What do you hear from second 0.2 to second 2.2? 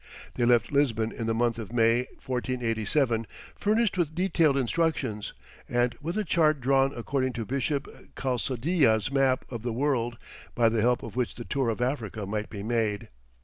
They left Lisbon in the month of May,